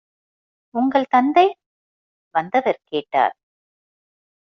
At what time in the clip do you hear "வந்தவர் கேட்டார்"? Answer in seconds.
2.35-3.35